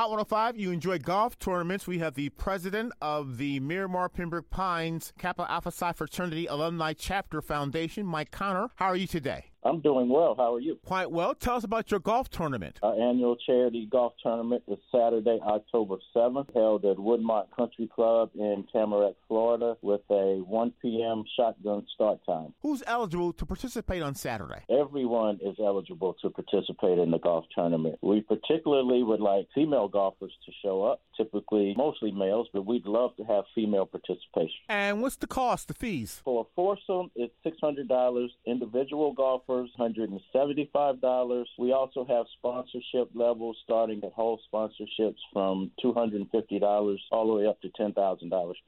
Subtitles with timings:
[0.00, 1.86] Hot 105, you enjoy golf tournaments.
[1.86, 7.42] We have the president of the Miramar Pembroke Pines Kappa Alpha Psi Fraternity Alumni Chapter
[7.42, 8.70] Foundation, Mike Connor.
[8.76, 9.49] How are you today?
[9.62, 10.34] I'm doing well.
[10.36, 10.78] How are you?
[10.86, 11.34] Quite well.
[11.34, 12.78] Tell us about your golf tournament.
[12.82, 18.64] Our annual charity golf tournament is Saturday, October 7th, held at Woodmont Country Club in
[18.74, 21.24] Tamarac, Florida, with a 1 p.m.
[21.36, 22.54] shotgun start time.
[22.62, 24.62] Who's eligible to participate on Saturday?
[24.70, 27.98] Everyone is eligible to participate in the golf tournament.
[28.00, 33.14] We particularly would like female golfers to show up, typically mostly males, but we'd love
[33.16, 34.56] to have female participation.
[34.68, 36.22] And what's the cost, the fees?
[36.24, 38.28] For a foursome, it's $600.
[38.46, 41.44] Individual golfers, $175.
[41.58, 47.60] We also have sponsorship levels starting at whole sponsorships from $250 all the way up
[47.62, 47.94] to $10,000